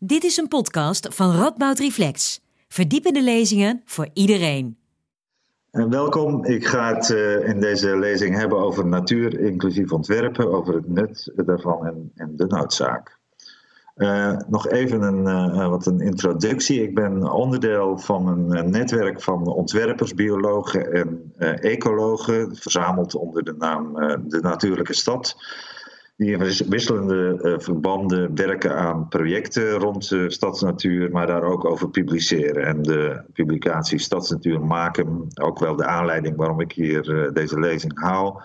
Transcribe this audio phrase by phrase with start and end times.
[0.00, 2.40] Dit is een podcast van Radboud Reflex.
[2.68, 4.78] Verdiepende lezingen voor iedereen.
[5.70, 6.44] En welkom.
[6.44, 11.32] Ik ga het uh, in deze lezing hebben over natuur, inclusief ontwerpen, over het nut
[11.36, 13.18] daarvan en, en de noodzaak.
[13.96, 15.26] Uh, nog even een,
[15.56, 16.82] uh, wat een introductie.
[16.82, 23.94] Ik ben onderdeel van een netwerk van ontwerpers, biologen en ecologen, verzameld onder de naam
[24.28, 25.36] De Natuurlijke Stad
[26.18, 31.90] die in wisselende uh, verbanden werken aan projecten rond de stadsnatuur, maar daar ook over
[31.90, 32.66] publiceren.
[32.66, 38.00] En de publicatie Stadsnatuur maken, ook wel de aanleiding waarom ik hier uh, deze lezing
[38.00, 38.40] hou,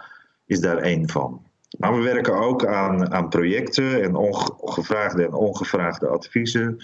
[0.45, 1.41] is daar één van.
[1.77, 6.77] Maar we werken ook aan, aan projecten en ongevraagde en ongevraagde adviezen,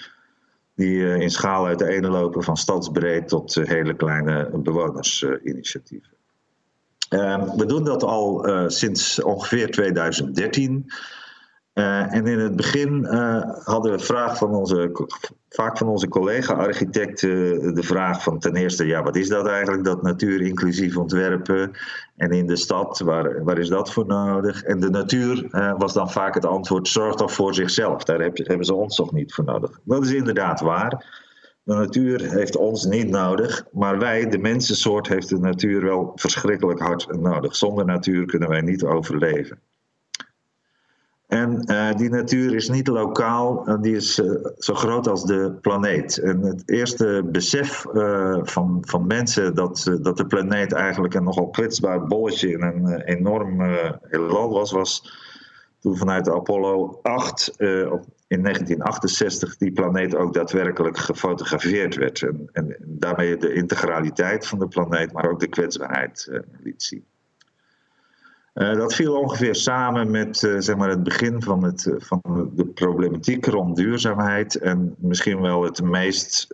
[0.76, 6.19] die uh, in schaal uiteenlopen van stadsbreed tot hele kleine bewonersinitiatieven.
[7.10, 10.86] Ehm, we doen dat al uh, sinds ongeveer 2013.
[11.74, 15.08] Uh, eh, en in het begin uh, hadden we vraag van onze,
[15.50, 20.02] vaak van onze collega-architecten de vraag van ten eerste, ja, wat is dat eigenlijk, dat
[20.02, 21.72] natuur inclusief ontwerpen?
[22.16, 24.64] En in de stad, waar, waar is dat voor nodig?
[24.64, 28.04] En de natuur was dan vaak het antwoord, zorg toch voor zichzelf.
[28.04, 29.80] Daar heb, hebben ze ons toch niet voor nodig.
[29.84, 31.28] Dat is inderdaad waar.
[31.70, 36.80] De natuur heeft ons niet nodig, maar wij, de mensensoort, heeft de natuur wel verschrikkelijk
[36.80, 37.56] hard nodig.
[37.56, 39.60] Zonder natuur kunnen wij niet overleven.
[41.28, 46.18] En uh, die natuur is niet lokaal, die is uh, zo groot als de planeet.
[46.18, 47.86] En het eerste besef
[48.44, 53.62] van, van mensen dat, dat de planeet eigenlijk een nogal kwetsbaar bolletje in een enorm
[54.02, 55.18] heelal was, was
[55.80, 57.52] toen vanuit de Apollo 8
[57.92, 62.22] op in 1968 die planeet ook daadwerkelijk gefotografeerd werd.
[62.22, 67.06] En, en daarmee de integraliteit van de planeet, maar ook de kwetsbaarheid uh, liet zien.
[68.54, 73.46] Uh, dat viel ongeveer samen met zeg maar het begin van, het, van de problematiek
[73.46, 74.56] rond duurzaamheid.
[74.56, 76.48] En misschien wel het meest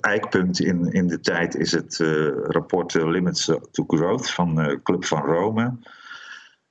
[0.00, 1.96] eikpunt in, in de tijd is het
[2.42, 5.72] rapport Limits to Growth van Club van Rome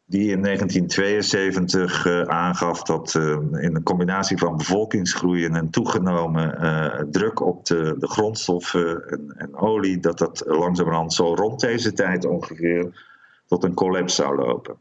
[0.10, 6.58] die in 1972 uh, eh, aangaf dat uh, in een combinatie van bevolkingsgroei en toegenomen
[6.62, 11.94] uh, druk op de, de grondstoffen en, en, olie, dat dat langzamerhand zo rond deze
[11.94, 13.06] tijd ongeveer
[13.48, 14.76] tot een collapse zou lopen.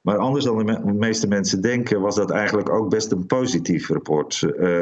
[0.00, 4.40] Maar anders dan de meeste mensen denken, was dat eigenlijk ook best een positief rapport.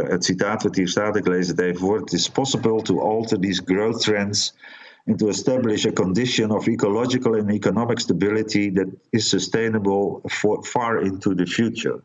[0.08, 3.40] het citaat wat hier staat, ik lees het even voor: It is possible to alter
[3.40, 4.54] these growth trends
[5.06, 11.02] and to establish a condition of ecological and economic stability that is sustainable for far
[11.02, 12.00] into the future.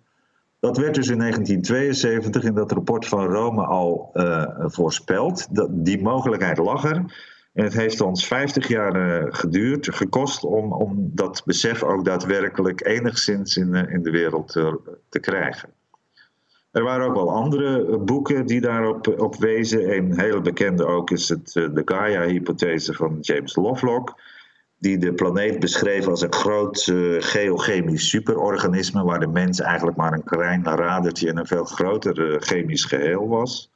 [0.60, 5.48] Dat werd dus in 1972 in dat rapport van Rome al uh, voorspeld.
[5.56, 6.96] Dat, die mogelijkheid lag er.
[7.54, 12.86] En het heeft ons 50 jaar uh, geduurd, gekost om, om dat besef ook daadwerkelijk
[12.86, 14.52] enigszins in, uh, in de wereld
[15.10, 15.70] te krijgen.
[16.76, 19.98] Er waren ook wel andere eh, boeken die daarop eh, op wezen.
[19.98, 24.22] Een hele bekende ook is het, eh, de Gaia-hypothese van James Lovelock.
[24.80, 29.04] Die de planeet beschreef als een groot geochemisch superorganisme.
[29.04, 33.72] Waar de mens eigenlijk maar een klein radertje in een veel groter chemisch geheel was.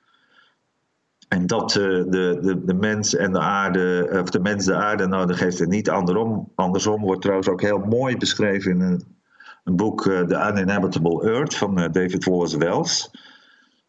[1.27, 2.05] En dat de,
[2.41, 5.89] de, de mens en de aarde, of de mens de aarde nodig heeft en niet
[5.89, 6.51] andersom.
[6.55, 9.18] Andersom wordt trouwens ook heel mooi beschreven in een
[9.63, 13.11] een boek, uh, The Uninhabitable Earth van uh, David Wallace Wells.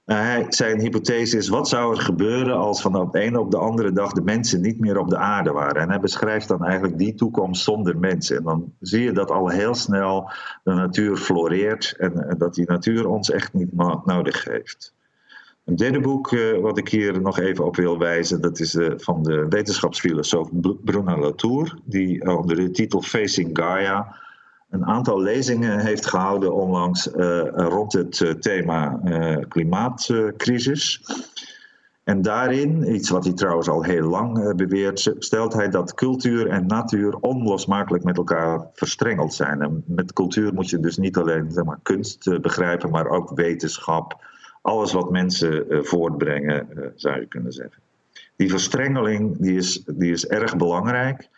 [0.07, 3.93] Uh, zijn hypothese is: wat zou er gebeuren als van de ene op de andere
[3.93, 5.83] dag de mensen niet meer op de aarde waren?
[5.83, 8.37] En hij beschrijft dan eigenlijk die toekomst zonder mensen.
[8.37, 10.31] En dan zie je dat al heel snel
[10.65, 13.73] de natuur floreert en, en dat die natuur ons echt niet
[14.05, 14.95] nodig heeft.
[15.65, 19.23] Een derde boek wat ik hier nog even op wil wijzen, dat is uh, van
[19.23, 20.49] de wetenschapsfilosoof
[20.85, 24.17] Bruno Latour, die onder de titel Facing Gaia
[24.71, 31.05] een aantal lezingen heeft gehouden onlangs uh, rond het uh, thema uh, klimaatcrisis.
[32.05, 36.67] En daarin, iets wat hij trouwens al heel lang beweert, stelt hij dat cultuur en
[36.67, 39.63] natuur onlosmakelijk met elkaar verstrengeld zijn.
[39.63, 44.25] En met cultuur moet je dus niet alleen zeg maar, kunst begrijpen, maar ook wetenschap.
[44.63, 47.83] Alles wat mensen voortbrengen, zou je kunnen zeggen.
[48.37, 51.29] Die verstrengeling die is, die is erg belangrijk.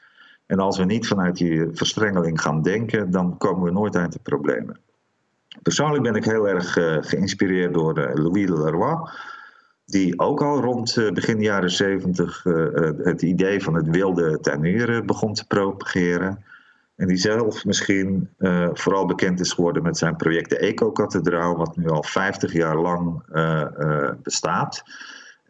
[0.46, 4.18] En als we niet vanuit die verstrengeling gaan denken, dan komen we nooit uit de
[4.22, 4.80] problemen.
[5.62, 9.08] Persoonlijk ben ik heel erg uh, geïnspireerd door uh, Louis Leroy,
[9.84, 12.42] die ook al rond uh, begin jaren 70
[13.02, 16.44] het idee van het wilde tuinieren begon te propageren.
[16.96, 18.28] En die zelf misschien
[18.72, 23.22] vooral bekend is geworden met zijn project de Eco-kathedraal, wat nu al 50 jaar lang
[24.22, 24.82] bestaat.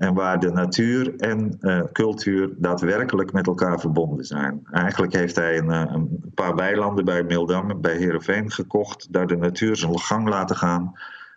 [0.03, 4.67] En waar de natuur en uh, cultuur daadwerkelijk met elkaar verbonden zijn.
[4.71, 9.13] Eigenlijk heeft hij een, eh, een paar weilanden bij Mildam, bij Heerenveen gekocht.
[9.13, 10.93] Daar de natuur zijn gang laten gaan.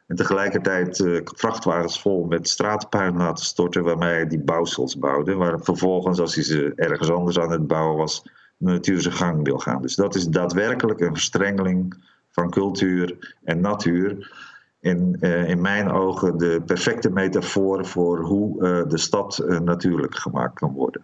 [0.07, 5.33] En tegelijkertijd uh, vrachtwagens vol met straatpuin laten storten waarmee hij die bouwsels bouwde.
[5.33, 8.23] Waar vervolgens, als hij ze ergens anders aan het bouwen was,
[8.57, 9.81] de natuur zijn gang wil gaan.
[9.81, 14.31] Dus dat is daadwerkelijk een verstrengeling van cultuur en natuur.
[14.85, 20.53] In, uh, in mijn ogen de perfecte metafoor voor hoe uh, de stad natuurlijk gemaakt
[20.53, 21.01] kan worden.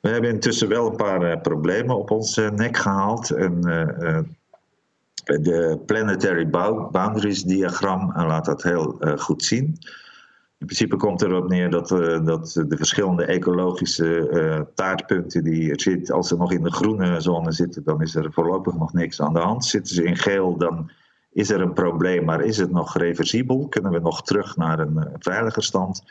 [0.00, 3.30] We hebben intussen wel een paar problemen op ons nek gehaald.
[3.30, 3.60] En
[5.24, 6.50] de Planetary
[6.90, 9.64] Boundaries diagram laat dat heel goed zien.
[10.58, 11.88] In principe komt erop neer dat,
[12.24, 17.52] dat de verschillende ecologische taartpunten die er zitten, als ze nog in de groene zone
[17.52, 19.64] zitten, dan is er voorlopig nog niks aan de hand.
[19.64, 20.90] Zitten ze in geel, dan
[21.32, 23.68] is er een probleem, maar is het nog reversibel?
[23.68, 26.02] Kunnen we nog terug naar een veilige stand?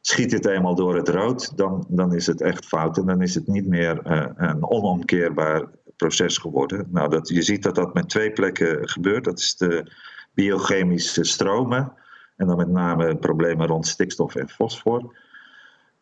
[0.00, 3.34] Schiet het eenmaal door het rood, dan, dan is het echt fout en dan is
[3.34, 4.00] het niet meer
[4.36, 6.86] een onomkeerbaar proces geworden.
[6.90, 9.24] Nou, dat, je ziet dat dat met twee plekken gebeurt.
[9.24, 9.92] Dat is de
[10.34, 11.92] biochemische stromen.
[12.36, 15.16] En dan met name problemen rond stikstof en fosfor.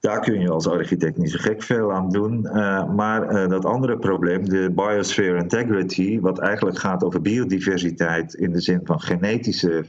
[0.00, 2.46] Daar kun je als architect niet zo gek veel aan doen.
[2.46, 8.52] Uh, maar uh, dat andere probleem, de biosphere integrity, wat eigenlijk gaat over biodiversiteit in
[8.52, 9.84] de zin van genetische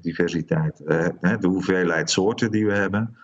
[0.00, 1.08] diversiteit, uh,
[1.40, 3.16] de hoeveelheid soorten die we hebben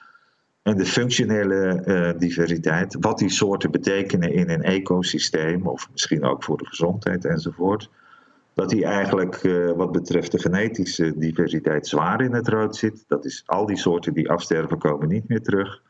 [0.62, 6.58] en de functionele diversiteit, wat die soorten betekenen in een ecosysteem, of misschien ook voor
[6.58, 7.90] de gezondheid enzovoort,
[8.54, 9.40] dat die eigenlijk
[9.76, 13.04] wat betreft de genetische diversiteit zwaar in het rood zit.
[13.06, 15.82] Dat is al die soorten die afsterven komen niet meer terug.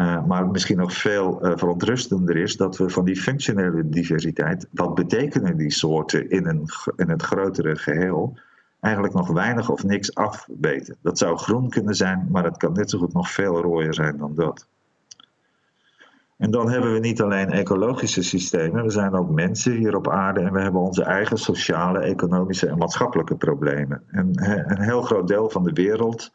[0.00, 5.56] Uh, maar misschien nog veel verontrustender is dat we van die functionele diversiteit, wat betekenen
[5.56, 8.38] die soorten in, een, in het grotere geheel,
[8.80, 10.96] eigenlijk nog weinig of niks afweten.
[11.02, 14.16] Dat zou groen kunnen zijn, maar het kan net zo goed nog veel rooier zijn
[14.16, 14.66] dan dat.
[16.36, 20.40] En dan hebben we niet alleen ecologische systemen, we zijn ook mensen hier op aarde
[20.40, 24.02] en we hebben onze eigen sociale, economische en maatschappelijke problemen.
[24.10, 24.30] En
[24.70, 26.32] een heel groot deel van de wereld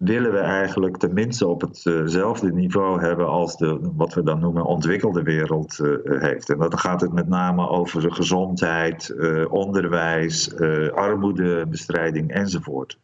[0.00, 5.22] willen we eigenlijk tenminste op hetzelfde niveau hebben als de, wat we dan noemen, ontwikkelde
[5.22, 6.50] wereld uh, heeft.
[6.50, 10.54] En dan gaat het met name over de gezondheid, uh, onderwijs,
[10.92, 12.98] armoedebestrijding enzovoort.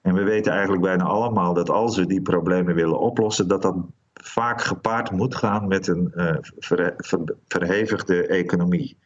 [0.00, 3.76] En we weten eigenlijk bijna allemaal dat als we die problemen willen oplossen, dat dat
[4.14, 6.12] vaak gepaard moet gaan met een
[6.58, 8.96] ver, ver, verhevigde economie.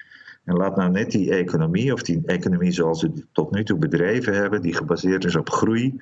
[0.45, 4.35] En laat nou net die economie, of die economie zoals we tot nu toe bedreven
[4.35, 6.01] hebben, die gebaseerd is op groei,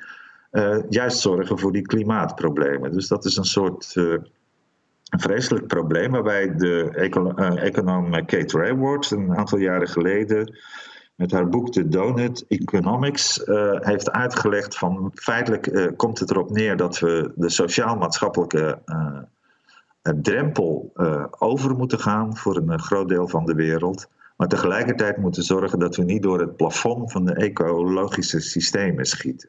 [0.88, 2.93] juist zorgen voor die klimaatproblemen.
[2.93, 9.37] Dus dat is een soort een vreselijk probleem waarbij de uh, econoom Kate Raworth een
[9.37, 10.58] aantal jaren geleden
[11.14, 13.43] met haar boek The Donut Economics
[13.81, 18.79] heeft uitgelegd van feitelijk komt het erop neer dat we de sociaal-maatschappelijke
[20.02, 20.93] drempel
[21.38, 24.08] over moeten gaan voor een groot deel van de wereld.
[24.41, 29.49] Maar tegelijkertijd moeten zorgen dat we niet door het plafond van de ecologische systemen schieten.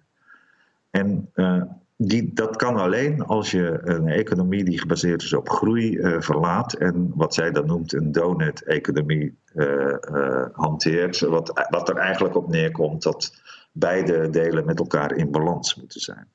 [0.91, 1.61] En uh,
[1.97, 6.73] die, dat kan alleen als je een economie die gebaseerd is op groei uh, verlaat
[6.73, 9.95] en wat zij dan noemt een donut-economie uh,
[10.51, 11.19] hanteert.
[11.19, 13.41] Wat, wat er eigenlijk op neerkomt dat
[13.71, 16.27] beide delen met elkaar in balans moeten zijn.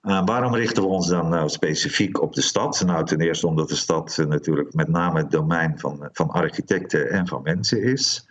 [0.00, 2.82] waarom richten we ons dan nou specifiek op de stad?
[2.86, 7.26] Nou, ten eerste omdat de stad natuurlijk met name het domein van, van architecten en
[7.26, 8.28] van mensen is.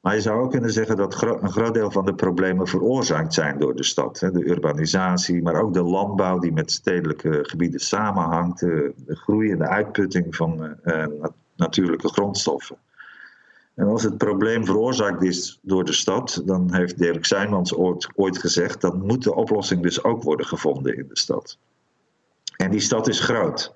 [0.00, 3.58] Maar je zou ook kunnen zeggen dat een groot deel van de problemen veroorzaakt zijn
[3.58, 4.18] door de stad.
[4.18, 8.60] De urbanisatie, maar ook de landbouw die met stedelijke gebieden samenhangt.
[8.60, 11.06] De groei en de uitputting van eh,
[11.56, 12.76] natuurlijke grondstoffen.
[13.74, 18.38] En als het probleem veroorzaakt is door de stad, dan heeft Dirk Zijmans ooit, ooit
[18.38, 21.58] gezegd, dan moet de oplossing dus ook worden gevonden in de stad.
[22.56, 23.72] En die stad is groot.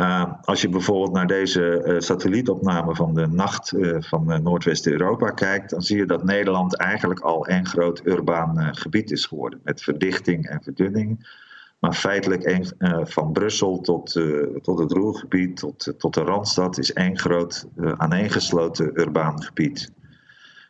[0.00, 5.70] Uh, als je bijvoorbeeld naar deze uh, satellietopname van de nacht uh, van Noordwest-Europa kijkt,
[5.70, 9.60] dan zie je dat Nederland eigenlijk al een groot urbaan gebied is geworden.
[9.64, 11.38] Met verdichting en verdunning.
[11.78, 14.20] Maar feitelijk van Brussel tot,
[14.62, 17.66] tot het Roergebied, tot, tot de Randstad, is één groot
[17.96, 19.92] aaneengesloten urbaan gebied.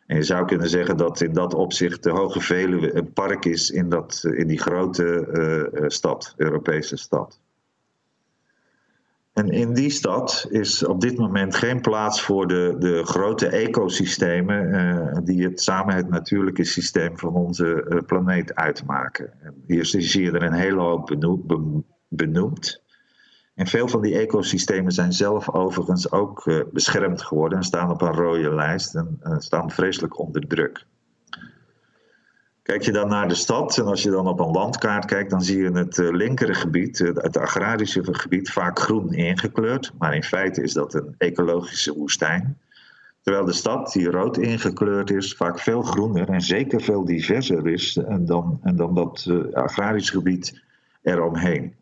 [0.07, 3.69] En je zou kunnen zeggen dat in dat opzicht de Hoge Veluwe een park is
[3.69, 7.39] in, dat, in die grote stad, Europese stad.
[9.33, 14.67] En in die stad is op dit moment geen plaats voor de, de grote ecosystemen
[14.67, 19.41] uh, die het, samen het natuurlijke systeem van onze uh, planeet uitmaken.
[19.41, 21.15] En hier zie je er een hele hoop
[22.07, 22.81] benoemd.
[23.55, 28.01] En veel van die ecosystemen zijn zelf overigens ook uh, beschermd geworden en staan op
[28.01, 30.85] een rode lijst en staan vreselijk onder druk.
[32.63, 35.41] Kijk je dan naar de stad en als je dan op een landkaart kijkt, dan
[35.41, 39.91] zie je het uh, linkere gebied, uh, het agrarische gebied, vaak groen ingekleurd.
[39.97, 42.57] Maar in feite is dat een ecologische woestijn.
[43.21, 47.99] Terwijl de stad, die rood ingekleurd is, vaak veel groener en zeker veel diverser is
[48.19, 50.61] dan, en dan dat uh, agrarisch gebied
[51.01, 51.75] eromheen.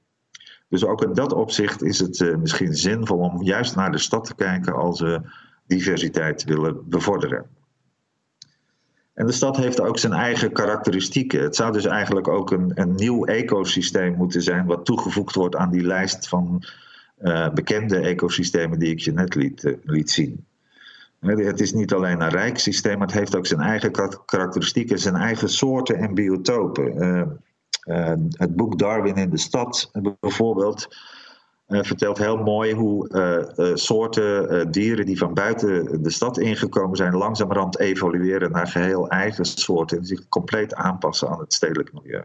[0.68, 4.36] Dus ook in dat opzicht is het misschien zinvol om juist naar de stad te
[4.36, 5.22] kijken als we
[5.68, 7.46] diversiteit willen bevorderen.
[9.20, 11.42] En de stad heeft ook zijn eigen karakteristieken.
[11.42, 15.72] Het zou dus eigenlijk ook een, een nieuw ecosysteem moeten zijn, wat toegevoegd wordt aan
[15.72, 16.64] die lijst van
[17.22, 20.46] uh, bekende ecosystemen die ik je net liet, uh, liet zien.
[21.20, 23.92] Het is niet alleen een rijk systeem, maar het heeft ook zijn eigen
[24.26, 27.04] karakteristieken, zijn eigen soorten en biotopen.
[27.04, 30.88] Uh, het boek Darwin in de stad bijvoorbeeld
[31.70, 33.10] uh, vertelt heel mooi hoe
[33.58, 39.46] uh, soorten dieren die van buiten de stad ingekomen zijn, langzamerhand evolueren naar geheel eigen
[39.46, 42.24] soorten en zich compleet aanpassen aan het stedelijk milieu.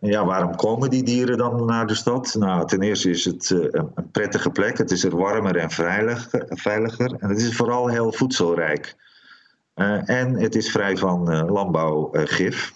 [0.00, 2.34] En ja, waarom komen die dieren dan naar de stad?
[2.38, 4.78] Nou, ten eerste is het een prettige plek.
[4.78, 6.46] Het is er warmer en veiliger.
[6.48, 8.96] veiliger en het is vooral heel voedselrijk.
[10.04, 12.72] en het is vrij van landbouwgif.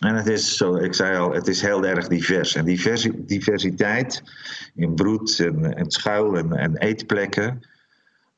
[0.00, 2.54] En het is, zo ik zei al, het is heel erg divers.
[2.54, 4.22] En diversi diversiteit
[4.74, 7.60] in broed en, schuil en, en eetplekken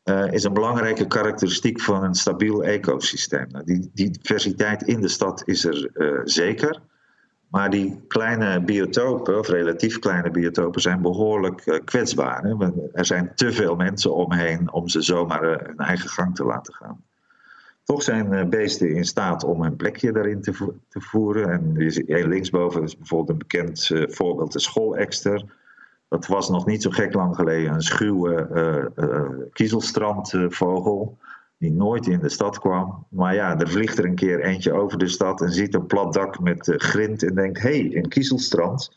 [0.04, 3.47] uh, is een belangrijke karakteristiek van een stabiel ecosysteem.
[3.50, 6.81] Nou, die, die, diversiteit in de stad is er uh, zeker.
[7.49, 12.42] Maar die kleine biotopen, of relatief kleine biotopen, zijn behoorlijk uh, kwetsbaar.
[12.42, 12.71] Hè?
[12.92, 17.04] Er zijn te veel mensen omheen om ze zomaar hun eigen gang te laten gaan.
[17.85, 21.51] Toch zijn eh, beesten in staat om een plekje daarin te, te voeren.
[21.51, 25.45] En linksboven is bijvoorbeeld een bekend uh, voorbeeld, de schoolekster.
[26.09, 28.49] Dat was nog niet zo gek lang geleden een schuwe
[28.97, 31.19] uh, kiezelstrandvogel.
[31.59, 33.07] Die nooit in de stad kwam.
[33.11, 36.12] Maar ja, er vliegt er een keer eentje over de stad en ziet een plat
[36.12, 38.97] dak met grind en denkt: hé, hey, een kiezelstrand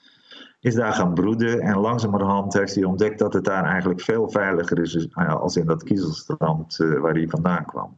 [0.59, 1.59] is daar gaan broeden.
[1.59, 5.83] En langzamerhand heeft hij ontdekt dat het daar eigenlijk veel veiliger is als in dat
[5.83, 7.97] kiezelstrand waar hij vandaan kwam.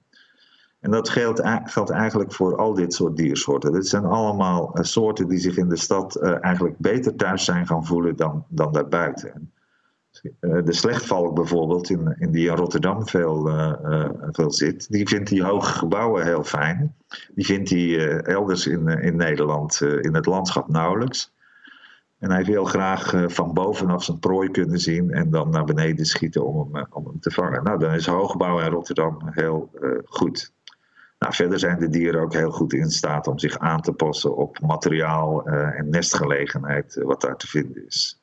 [0.87, 3.71] En dat geldt, geldt, eigenlijk voor al dit soort diersoorten.
[3.71, 7.67] Dit zijn allemaal uh, soorten die zich in de stad uh, eigenlijk beter thuis zijn
[7.67, 9.51] gaan voelen dan, dan daarbuiten.
[10.39, 13.49] Uh, de slechtvalk bijvoorbeeld, in, in die in Rotterdam veel,
[14.31, 16.95] veel zit, die vindt die hoge gebouwen heel fijn.
[17.35, 21.33] Die vindt hij elders in, in Nederland, in het landschap nauwelijks.
[22.19, 26.45] En hij wil graag van bovenaf zijn prooi kunnen zien en dan naar beneden schieten
[26.45, 27.63] om hem, om hem te vangen.
[27.63, 29.69] Nou, dan is hoogbouw in Rotterdam heel
[30.05, 30.55] goed.
[31.19, 34.35] Nou, verder zijn de dieren ook heel goed in staat om zich aan te passen
[34.35, 38.21] op materiaal uh, en nestgelegenheid uh, wat daar te vinden is.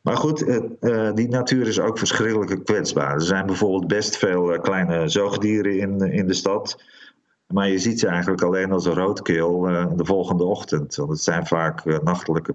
[0.00, 3.14] Maar goed, uh, die natuur is ook verschrikkelijk kwetsbaar.
[3.14, 6.82] Er zijn bijvoorbeeld best veel kleine zoogdieren in, in de stad.
[7.46, 9.60] Maar je ziet ze eigenlijk alleen als een roodkeel
[9.96, 10.96] de volgende ochtend.
[10.96, 12.54] Want het zijn vaak nachtelijke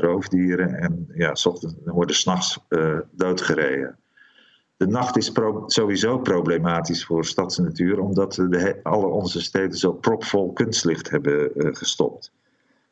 [0.00, 2.66] roofdieren en ja, ochtends, worden s'nachts
[3.10, 3.98] doodgereden.
[4.76, 5.32] De nacht is
[5.66, 12.32] sowieso problematisch voor stadsnatuur, omdat de, alle onze steden zo propvol kunstlicht hebben uh, gestopt.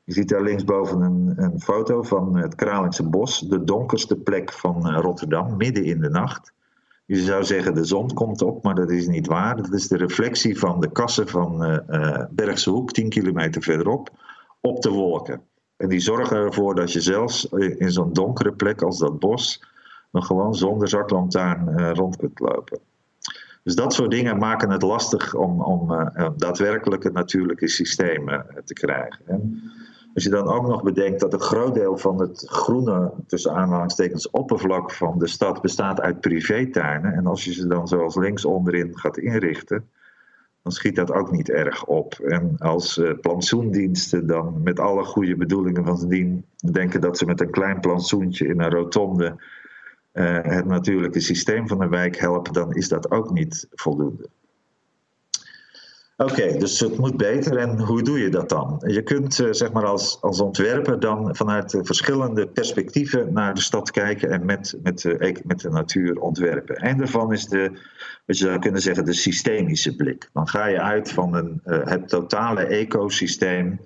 [0.05, 4.89] Je ziet daar linksboven een, een foto van het Kralingse Bos, de donkerste plek van
[4.89, 6.53] uh, Rotterdam, midden in de nacht.
[7.07, 9.57] Je zou zeggen de zon komt op, maar dat is niet waar.
[9.57, 14.11] Dat is de reflectie van de kassen van uh, Bergse Hoek, 10 kilometer verderop,
[14.61, 15.43] op de wolken.
[15.77, 17.49] En die zorgen ervoor dat je zelfs
[17.79, 19.63] in zo'n donkere plek als dat bos
[20.15, 22.79] nog gewoon zonder zaklantaarn uh, rond kunt lopen.
[23.63, 29.27] Dus dat soort dingen maken het lastig om, om daadwerkelijke natuurlijke systemen te krijgen.
[29.27, 29.63] En
[30.15, 34.31] als je dan ook nog bedenkt dat een groot deel van het groene, tussen aanhalingstekens,
[34.31, 37.13] oppervlak van de stad bestaat uit privétuinen.
[37.13, 39.89] En als je ze dan zoals links onderin gaat inrichten,
[40.63, 42.15] dan schiet dat ook niet erg op.
[42.15, 47.41] En als uh, plantsoendiensten dan met alle goede bedoelingen van dien denken dat ze met
[47.41, 49.37] een klein plantsoentje in een rotonde
[50.15, 54.29] uh, het natuurlijke systeem van de wijk helpen, dan is dat ook niet voldoende.
[56.17, 57.57] Oké, dus het moet beter.
[57.57, 58.83] En hoe doe je dat dan?
[58.87, 63.91] Je kunt uh, zeg maar als, als ontwerper dan vanuit verschillende perspectieven naar de stad
[63.91, 66.87] kijken en met, met, de, met de natuur ontwerpen.
[66.89, 67.71] Een daarvan is de,
[68.27, 70.31] wat je zou kunnen zeggen, de systemische blik.
[70.33, 73.81] Dan ga je uit van een, uh, het totale ecosysteem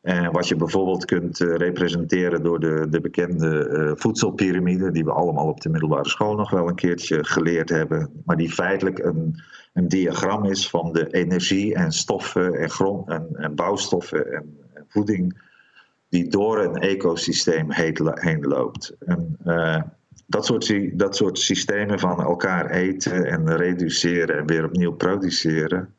[0.00, 5.12] eh, wat je bijvoorbeeld kunt uh, representeren door de, de bekende uh, voedselpyramide, die we
[5.12, 9.42] allemaal op de middelbare school nog wel een keertje geleerd hebben, maar die feitelijk een,
[9.72, 14.84] een diagram is van de energie en stoffen en, grond, en, en bouwstoffen en, en,
[14.88, 15.48] voeding
[16.08, 18.96] die door een ecosysteem heen loopt.
[18.98, 19.36] En,
[20.26, 25.94] dat, soort, dat soort systemen van elkaar eten en reduceren en weer opnieuw produceren,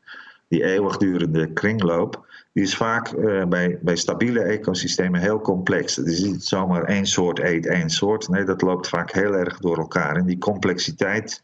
[0.48, 5.96] die eeuwigdurende kringloop die is vaak uh, bij, bij stabiele ecosystemen heel complex.
[5.96, 8.30] Het is niet zomaar één soort eet één soort.
[8.30, 10.16] Nee, dat loopt vaak heel erg door elkaar.
[10.16, 11.44] En die complexiteit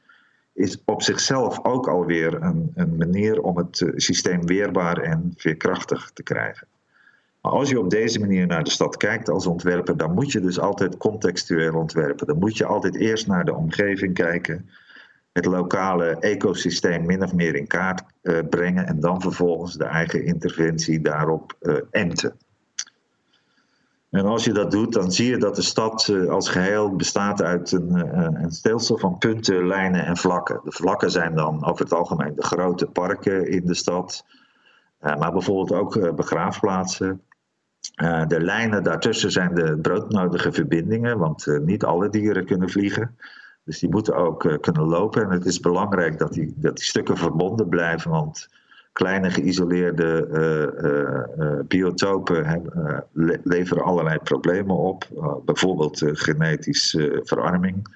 [0.54, 6.24] is op zichzelf ook alweer een, een manier om het systeem weerbaar en veerkrachtig te
[6.24, 6.68] krijgen.
[7.42, 10.40] Maar als je op deze manier naar de stad kijkt als ontwerper, dan moet je
[10.40, 12.28] dus altijd contextueel ontwerpen.
[12.28, 14.70] Dan moet je altijd eerst naar de omgeving kijken,
[15.38, 20.26] het lokale ecosysteem min of meer in kaart uh, brengen en dan vervolgens de eigen
[20.26, 22.38] interventie daarop uh, enten.
[24.10, 27.42] En als je dat doet, dan zie je dat de stad uh, als geheel bestaat
[27.42, 27.94] uit een,
[28.44, 30.62] een, stelsel van punten, lijnen en vlakken.
[30.64, 34.26] De vlakken zijn dan over het algemeen de grote parken in de stad,
[35.00, 37.22] maar bijvoorbeeld ook begraafplaatsen,
[38.28, 43.16] de lijnen daartussen zijn de broodnodige verbindingen, want niet alle dieren kunnen vliegen.
[43.68, 45.24] Dus die moeten ook uh, kunnen lopen.
[45.24, 48.50] En het is belangrijk dat die, dat die stukken verbonden blijven, want
[48.92, 50.28] kleine geïsoleerde
[51.68, 52.64] biotopen
[53.12, 55.08] le leveren allerlei problemen op,
[55.46, 57.88] bijvoorbeeld genetische verarming.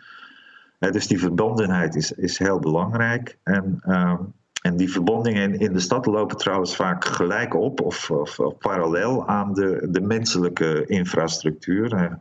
[0.80, 3.38] dus die verbondenheid is, is heel belangrijk.
[3.44, 4.24] En ehm,
[4.62, 9.28] en die verbondingen in de stad lopen trouwens vaak gelijk op of, of, of parallel
[9.28, 12.18] aan de, de menselijke infrastructuur.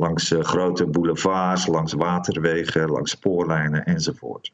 [0.00, 4.52] Langs uh, grote boulevards, langs waterwegen, langs spoorlijnen enzovoort.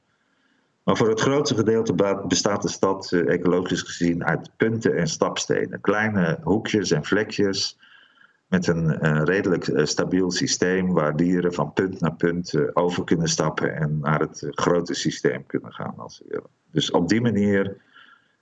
[0.82, 5.80] Maar voor het grootste gedeelte bestaat de stad uh, ecologisch gezien uit punten en stapstenen.
[5.80, 7.78] Kleine hoekjes en vlekjes
[8.46, 13.74] met een uh, redelijk stabiel systeem waar dieren van punt naar punt over kunnen stappen
[13.76, 16.22] en naar het grote systeem kunnen gaan als.
[16.70, 17.76] Dus op die manier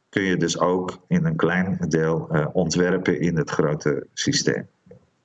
[0.08, 4.66] kun je dus ook in een klein deel ontwerpen in het grote systeem.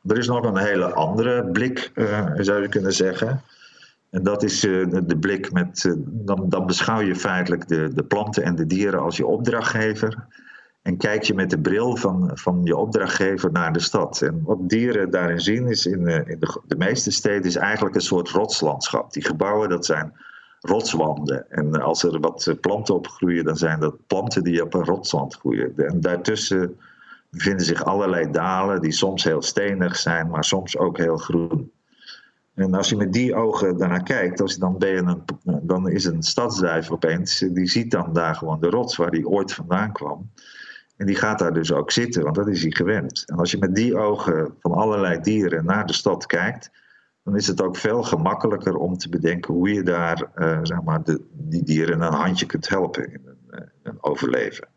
[0.10, 3.42] Er is nog een hele andere blik, uh, zou je kunnen zeggen.
[4.10, 8.44] En dat is uh, de, blik met, dan, dan, beschouw je feitelijk de, de planten
[8.44, 10.28] en de dieren als je opdrachtgever.
[10.82, 14.22] En kijk je met de bril van, van je opdrachtgever naar de stad.
[14.22, 18.01] En wat dieren daarin zien is in, in de, de meeste steden is eigenlijk een
[18.01, 19.13] soort rotslandschap.
[19.13, 20.13] Die gebouwen dat zijn
[20.60, 21.50] rotswanden.
[21.50, 25.36] En als er wat planten op groeien, dan zijn dat planten die op een rotswand
[25.36, 25.74] groeien.
[25.78, 26.78] En daartussen
[27.29, 31.72] bevinden zich allerlei dalen die soms heel stenig zijn, maar soms ook heel groen.
[32.53, 35.18] En als je met die ogen daarnaar kijkt, als je dan, ben je
[35.61, 39.53] dan is een stadsduif opeens, die ziet dan daar gewoon de rots waar die ooit
[39.53, 40.31] vandaan kwam.
[40.98, 43.24] En die gaat daar dus ook zitten, want dat is hij gewend.
[43.25, 46.72] En als je met die ogen van allerlei dieren naar de stad kijkt,
[47.24, 51.03] dan is het ook veel gemakkelijker om te bedenken hoe je daar uh, zeg maar
[51.03, 53.22] de, die dieren een handje kunt helpen in
[53.83, 54.68] uh, overleven.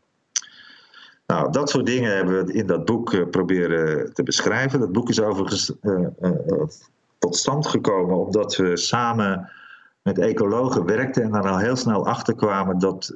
[1.32, 4.80] Nou, dat soort dingen hebben we in dat boek uh, proberen te beschrijven.
[4.80, 5.72] Dat boek is overigens
[7.18, 9.50] tot stand gekomen omdat we samen
[10.02, 13.14] met ecologen werkten en daar al heel snel achter kwamen dat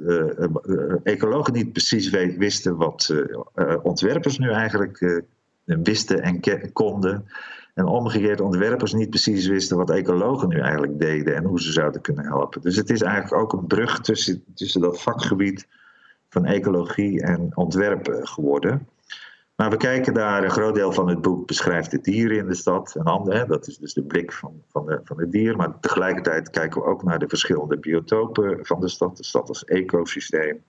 [1.02, 3.14] ecologen niet precies wisten wat
[3.82, 5.22] ontwerpers nu eigenlijk
[5.64, 7.24] wisten en konden.
[7.74, 12.00] En omgekeerd ontwerpers niet precies wisten wat ecologen nu eigenlijk deden en hoe ze zouden
[12.00, 12.60] kunnen helpen.
[12.60, 15.66] Dus het is eigenlijk ook een brug tussen, tussen dat vakgebied
[16.28, 18.88] van ecologie en ontwerpen geworden.
[19.56, 22.54] Maar we kijken daar, een groot deel van het boek beschrijft de dieren in de
[22.54, 22.94] stad.
[22.94, 25.56] Een ander, dat is dus de blik van, van, de, van het dier.
[25.56, 29.16] Maar tegelijkertijd kijken we ook naar de verschillende biotopen van de stad.
[29.16, 30.62] De stad als ecosysteem.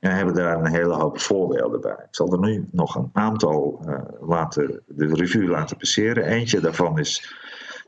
[0.00, 1.92] En hebben daar een hele hoop voorbeelden bij.
[1.92, 6.24] Ik zal er nu nog een aantal uh, laten, de revue laten passeren.
[6.24, 7.34] Eentje daarvan is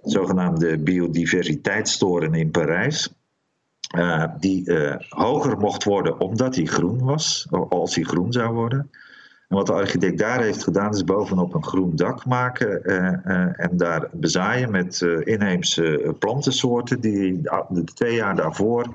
[0.03, 3.15] de zogenaamde biodiversiteitstoren in Parijs.
[3.97, 8.91] Uh, die uh, hoger mocht worden omdat hij groen was, als hij groen zou worden.
[9.49, 12.85] En wat de architect daar heeft gedaan, is bovenop een groen dak maken
[13.57, 18.87] en daar bezaaien met inheemse plantensoorten die de twee jaar daarvoor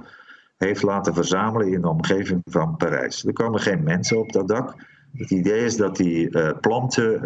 [0.57, 3.25] heeft laten verzamelen in de omgeving van Parijs.
[3.25, 4.75] Er komen geen mensen op dat dak.
[5.13, 6.29] Het idee is dat die
[6.59, 7.23] planten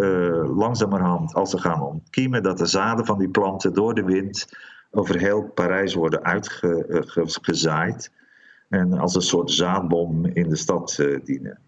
[0.56, 4.48] langzamerhand, als ze gaan ontkiemen, dat de zaden van die planten door de wind
[4.92, 8.12] over heel Parijs worden uitgezaaid.
[8.70, 11.60] En als een soort zaadbom in de stad uh, dienen.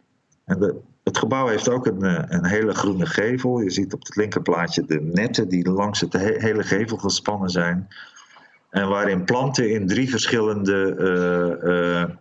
[0.46, 3.60] En het gebouw heeft ook een, een, hele groene gevel.
[3.60, 7.88] Je ziet op het linkerplaatje de netten die langs het hele gevel gespannen zijn.
[8.70, 12.18] En waarin planten in drie verschillende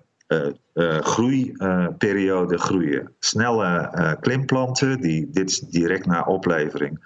[1.00, 3.12] groeiperioden groeien.
[3.18, 7.00] Snelle klimplanten, die dit direct na oplevering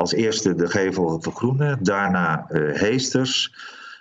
[0.00, 1.78] als eerste de gevel vergroenen.
[1.82, 3.54] Daarna heesters,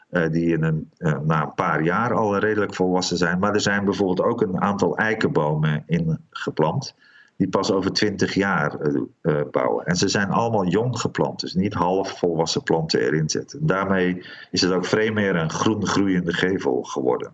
[0.10, 0.90] die in een,
[1.24, 3.40] na een paar jaar al redelijk volwassen zijn.
[3.40, 6.96] Maar er zijn bijvoorbeeld ook een aantal eikenbomen ingeplant
[7.36, 8.78] die pas over 20 jaar
[9.52, 9.86] bouwen.
[9.86, 13.68] En ze zijn allemaal jong geplant, dus niet half volwassen planten erin zetten.
[13.68, 17.34] Daarmee is het ook veel meer een groen groeiende gevel geworden.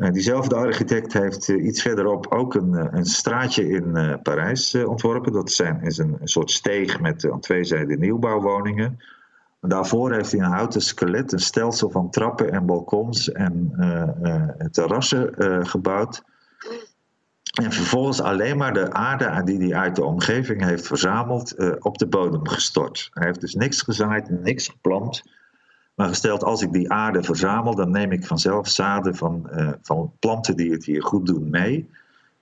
[0.00, 5.32] Uh, diezelfde architect heeft iets verderop ook een, een straatje in Parijs ontworpen.
[5.32, 8.98] Dat zijn, is een, een soort steeg met aan twee zijden nieuwbouwwoningen.
[9.60, 13.72] Daarvoor heeft hij een houten skelet, een stelsel van trappen en balkons en
[14.70, 15.34] terrassen
[15.66, 16.22] gebouwd.
[17.62, 22.06] En vervolgens alleen maar de aarde die hij uit de omgeving heeft verzameld, op de
[22.06, 23.10] bodem gestort.
[23.12, 25.22] Hij heeft dus niks gezaaid, niks geplant.
[26.00, 29.50] Maar gesteld, als ik die aarde verzamel, dan neem ik vanzelf zaden van,
[29.82, 31.90] van planten die het hier goed doen mee.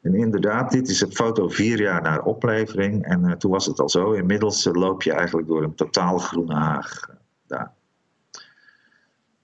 [0.03, 3.05] En inderdaad, dit is een foto vier jaar na oplevering.
[3.05, 4.13] En uh, toen was het al zo.
[4.13, 7.11] Inmiddels uh, loop je eigenlijk door een totaal groene haag
[7.47, 7.73] daar.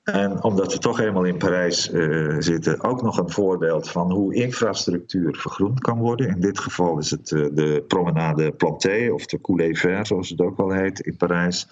[0.03, 1.91] En omdat we toch eenmaal in Parijs
[2.39, 6.29] zitten, ook nog een voorbeeld van hoe infrastructuur vergroend kan worden.
[6.29, 10.57] In dit geval is het de promenade Planté, of de Coulée Vert, zoals het ook
[10.57, 11.69] wel heet in Parijs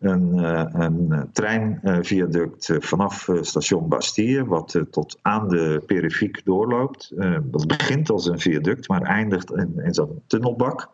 [0.00, 7.12] een, eh, een treinviaduct eh, vanaf eh, station Bastille, wat tot aan de perifiek doorloopt.
[7.42, 10.88] dat begint als een viaduct, maar eindigt in, in zo'n tunnelbak.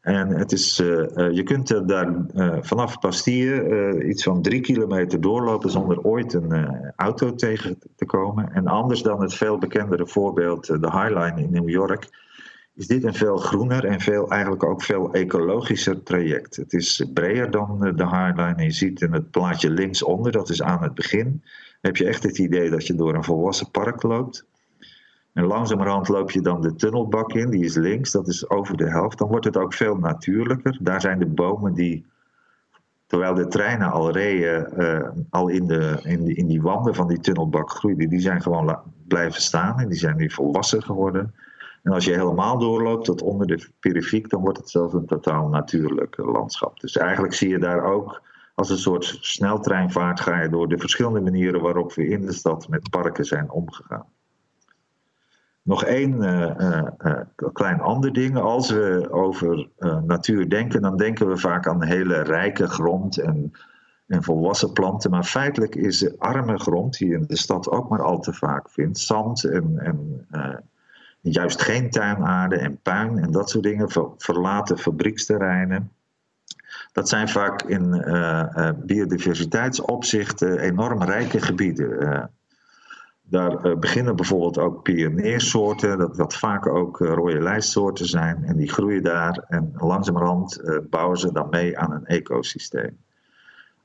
[0.00, 2.14] En het is, je kunt daar
[2.60, 8.52] vanaf Bastille iets van drie kilometer doorlopen zonder ooit een auto tegen te komen.
[8.52, 12.08] En anders dan het veel bekendere voorbeeld, de High Line in New York,
[12.76, 16.56] is dit een veel groener en veel, eigenlijk ook veel ecologischer traject.
[16.56, 18.62] Het is breder dan de Highline.
[18.62, 21.42] Je ziet in het plaatje linksonder, dat is aan het begin,
[21.80, 24.46] heb je echt het idee dat je door een volwassen park loopt.
[25.32, 28.88] En langzamerhand loop je dan de tunnelbak in, die is links, dat is over de
[28.90, 29.18] helft.
[29.18, 30.78] Dan wordt het ook veel natuurlijker.
[30.80, 32.06] Daar zijn de bomen die,
[33.06, 37.20] terwijl de treinen al reden, uh, al in, de, in, in die wanden van die
[37.20, 41.34] tunnelbak groeiden, die zijn gewoon blijven staan en die zijn nu volwassen geworden.
[41.86, 45.48] En als je helemaal doorloopt tot onder de perifiek, dan wordt het zelfs een totaal
[45.48, 46.80] natuurlijk landschap.
[46.80, 48.22] Dus eigenlijk zie je daar ook
[48.54, 52.68] als een soort sneltreinvaart ga je door de verschillende manieren waarop we in de stad
[52.68, 54.04] met parken zijn omgegaan.
[55.62, 57.20] Nog één uh, uh,
[57.52, 58.38] klein ander ding.
[58.38, 59.68] Als we over
[60.06, 63.52] natuur denken, dan denken we vaak aan hele rijke grond en,
[64.06, 65.10] en volwassen planten.
[65.10, 68.32] Maar feitelijk is de arme grond, die je in de stad ook maar al te
[68.32, 70.26] vaak vindt, zand en, en
[71.32, 75.92] juist geen tuinaarde en puin en dat soort dingen, verlaten fabrieksterreinen.
[76.92, 82.02] Dat zijn vaak in uh, biodiversiteitsopzicht enorm rijke gebieden.
[82.02, 82.24] Uh,
[83.22, 88.44] daar beginnen bijvoorbeeld ook pioniersoorten, dat wat vaak ook rode lijstsoorten zijn.
[88.44, 92.98] En die groeien daar en langzamerhand bouwen ze dan mee aan een ecosysteem.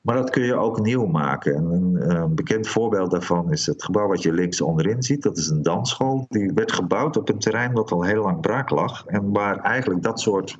[0.02, 1.56] Maar dat kun je ook nieuw maken.
[1.56, 5.24] En een, een, eh, bekend voorbeeld daarvan is het gebouw wat je links onderin ziet.
[5.24, 6.26] Dat is een dansschool.
[6.30, 9.06] Die werd gebouwd op een terrein wat al heel lang braak lag.
[9.06, 10.58] En waar eigenlijk dat soort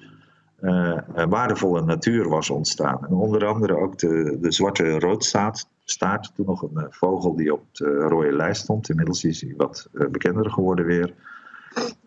[0.62, 0.98] uh,
[1.30, 3.06] waardevolle natuur was ontstaan.
[3.08, 5.68] En onder andere ook de, de zwarte roodstaart.
[5.84, 8.90] Staart, toen nog een vogel die op de rode lijst stond.
[8.90, 11.14] Inmiddels is hij wat bekender geworden weer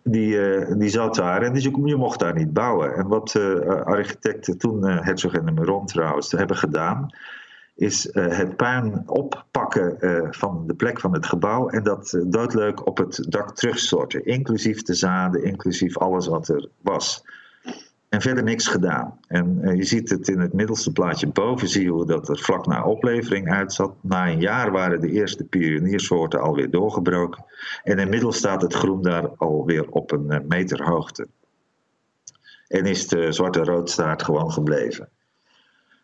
[0.03, 2.95] die, uh, die zat daar en dus je, mocht daar niet bouwen.
[2.95, 7.09] En wat uh, architecten toen, uh, Herzog en de Meron trouwens, hebben gedaan,
[7.75, 9.97] is het puin oppakken
[10.31, 14.93] van de plek van het gebouw en dat doodleuk op het dak terugstorten, inclusief de
[14.93, 17.23] zaden, inclusief alles wat er was.
[18.15, 19.19] En verder niks gedaan.
[19.27, 22.39] En uh, je ziet het in het middelste plaatje boven, zie je hoe dat er
[22.39, 23.93] vlak na oplevering uitzat.
[24.01, 27.45] Na een jaar waren de eerste pioniersoorten alweer doorgebroken.
[27.83, 31.27] En inmiddels staat het groen daar alweer op een uh, meter hoogte.
[32.67, 35.09] En is de zwarte roodstaart gewoon gebleven.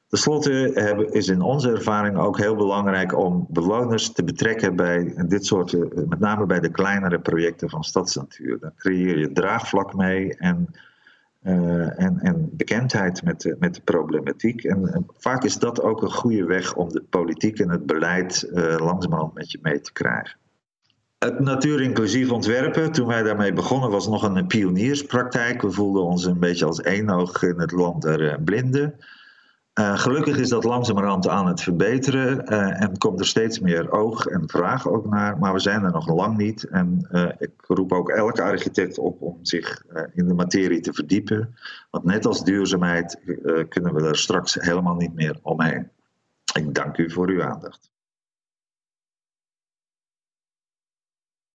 [0.08, 0.74] Ten slotte
[1.12, 5.82] is in onze ervaring ook heel belangrijk om bewoners te betrekken bij dit soort, eh,
[6.08, 8.60] met name bij de kleinere projecten van stadsnatuur.
[8.60, 10.68] Dan creëer je draagvlak mee en
[11.44, 14.64] uh, en, en, bekendheid met de, met de problematiek.
[14.64, 18.76] En, vaak is dat ook een goede weg om de politiek en het beleid uh,
[18.78, 20.40] langzamerhand met je mee te krijgen.
[21.20, 25.62] Het natuurinclusief ontwerpen, toen wij daarmee begonnen, was nog een pionierspraktijk.
[25.62, 28.96] We voelden ons een beetje als oog in het land der uh, blinden.
[29.80, 34.26] Uh, gelukkig is dat langzamerhand aan het verbeteren uh, en komt er steeds meer oog
[34.26, 36.64] en vraag ook naar, maar we zijn er nog lang niet.
[36.64, 41.56] En uh, ik roep ook elke architect op om zich in de materie te verdiepen,
[41.90, 43.20] want net als duurzaamheid
[43.70, 45.90] kunnen we er straks helemaal niet meer omheen.
[46.54, 47.91] Ik dank u voor uw aandacht.